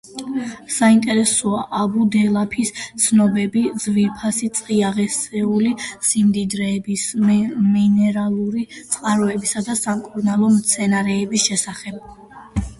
[0.75, 2.71] საინტერესოა აბუ დულაფის
[3.03, 5.75] ცნობები ძვირფასი წიაღისეული
[6.07, 12.03] სიმდიდრეების, მინერალური წყაროებისა და სამკურნალო მცენარეების შესახებ.